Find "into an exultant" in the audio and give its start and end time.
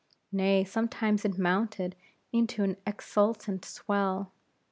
2.33-3.63